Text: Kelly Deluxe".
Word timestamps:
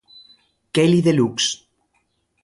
Kelly 0.73 0.99
Deluxe". 1.07 1.47